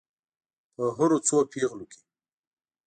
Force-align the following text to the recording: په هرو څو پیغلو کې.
په 0.75 0.83
هرو 0.97 1.17
څو 1.27 1.37
پیغلو 1.53 1.85
کې. 1.91 2.01